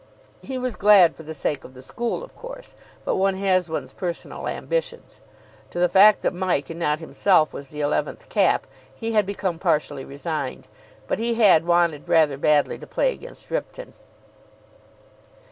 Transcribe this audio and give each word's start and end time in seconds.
He 0.41 0.57
was 0.57 0.77
glad 0.77 1.15
for 1.15 1.21
the 1.21 1.35
sake 1.35 1.63
of 1.63 1.75
the 1.75 1.81
school, 1.83 2.23
of 2.23 2.35
course, 2.35 2.73
but 3.05 3.17
one 3.17 3.35
has 3.35 3.69
one's 3.69 3.93
personal 3.93 4.47
ambitions. 4.47 5.21
To 5.69 5.77
the 5.77 5.87
fact 5.89 6.23
that 6.23 6.33
Mike 6.33 6.71
and 6.71 6.79
not 6.79 6.97
himself 6.97 7.53
was 7.53 7.67
the 7.67 7.81
eleventh 7.81 8.27
cap 8.27 8.65
he 8.95 9.11
had 9.11 9.27
become 9.27 9.59
partially 9.59 10.03
resigned: 10.03 10.67
but 11.07 11.19
he 11.19 11.35
had 11.35 11.65
wanted 11.65 12.09
rather 12.09 12.39
badly 12.39 12.79
to 12.79 12.87
play 12.87 13.13
against 13.13 13.51
Ripton. 13.51 13.93